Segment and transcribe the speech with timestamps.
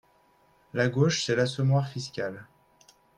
[0.73, 2.47] La gauche, c’est l’assommoir fiscal.